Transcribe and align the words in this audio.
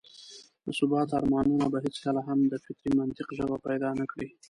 د 0.63 0.67
ثبات 0.77 1.09
ارمانونه 1.19 1.65
به 1.71 1.77
هېڅکله 1.85 2.19
هم 2.27 2.39
د 2.51 2.53
فطري 2.65 2.91
منطق 2.99 3.27
ژبه 3.37 3.57
پيدا 3.67 3.89
نه 3.99 4.05
کړي. 4.11 4.27